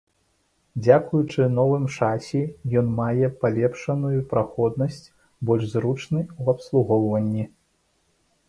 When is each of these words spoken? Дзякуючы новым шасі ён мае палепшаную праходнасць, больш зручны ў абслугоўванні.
Дзякуючы 0.85 1.41
новым 1.57 1.83
шасі 1.97 2.41
ён 2.81 2.89
мае 3.01 3.27
палепшаную 3.43 4.19
праходнасць, 4.33 5.01
больш 5.51 5.63
зручны 5.75 6.21
ў 6.23 6.43
абслугоўванні. 6.57 7.43